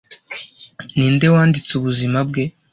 Ninde 0.95 1.27
wanditse 1.33 1.71
ubuzima 1.75 2.19
bwe 2.29 2.43